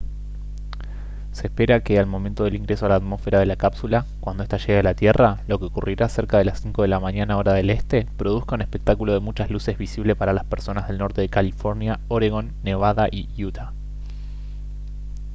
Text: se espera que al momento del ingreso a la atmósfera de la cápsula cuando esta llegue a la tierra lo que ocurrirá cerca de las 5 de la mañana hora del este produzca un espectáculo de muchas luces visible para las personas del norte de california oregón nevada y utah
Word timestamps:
se 1.31 1.45
espera 1.45 1.83
que 1.83 1.99
al 1.99 2.07
momento 2.07 2.43
del 2.43 2.55
ingreso 2.55 2.87
a 2.87 2.89
la 2.89 2.95
atmósfera 2.95 3.37
de 3.39 3.45
la 3.45 3.55
cápsula 3.55 4.07
cuando 4.19 4.41
esta 4.41 4.57
llegue 4.57 4.79
a 4.79 4.81
la 4.81 4.95
tierra 4.95 5.43
lo 5.45 5.59
que 5.59 5.65
ocurrirá 5.65 6.09
cerca 6.09 6.39
de 6.39 6.45
las 6.45 6.61
5 6.61 6.81
de 6.81 6.87
la 6.87 6.99
mañana 6.99 7.37
hora 7.37 7.53
del 7.53 7.69
este 7.69 8.07
produzca 8.17 8.55
un 8.55 8.61
espectáculo 8.63 9.13
de 9.13 9.19
muchas 9.19 9.51
luces 9.51 9.77
visible 9.77 10.15
para 10.15 10.33
las 10.33 10.45
personas 10.45 10.87
del 10.87 10.97
norte 10.97 11.21
de 11.21 11.29
california 11.29 11.99
oregón 12.07 12.53
nevada 12.63 13.09
y 13.11 13.29
utah 13.45 13.73